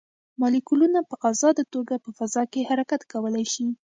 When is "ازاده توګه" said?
1.29-1.95